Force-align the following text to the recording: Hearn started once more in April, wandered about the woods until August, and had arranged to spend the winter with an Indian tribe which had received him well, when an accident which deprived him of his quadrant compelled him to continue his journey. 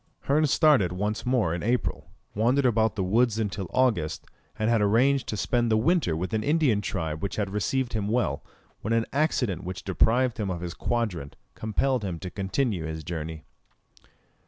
Hearn 0.21 0.47
started 0.47 0.91
once 0.91 1.27
more 1.27 1.53
in 1.53 1.61
April, 1.61 2.09
wandered 2.33 2.65
about 2.65 2.95
the 2.95 3.03
woods 3.03 3.37
until 3.37 3.69
August, 3.69 4.25
and 4.57 4.67
had 4.67 4.81
arranged 4.81 5.27
to 5.27 5.37
spend 5.37 5.69
the 5.69 5.77
winter 5.77 6.17
with 6.17 6.33
an 6.33 6.43
Indian 6.43 6.81
tribe 6.81 7.21
which 7.21 7.35
had 7.35 7.51
received 7.53 7.93
him 7.93 8.07
well, 8.07 8.43
when 8.81 8.93
an 8.93 9.05
accident 9.13 9.63
which 9.63 9.83
deprived 9.83 10.39
him 10.39 10.49
of 10.49 10.61
his 10.61 10.73
quadrant 10.73 11.35
compelled 11.53 12.03
him 12.03 12.17
to 12.17 12.31
continue 12.31 12.85
his 12.85 13.03
journey. 13.03 13.43